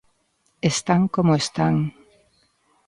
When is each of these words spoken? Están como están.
Están 0.71 1.01
como 1.15 1.31
están. 1.43 1.75